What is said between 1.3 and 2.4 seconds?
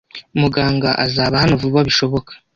hano vuba bishoboka.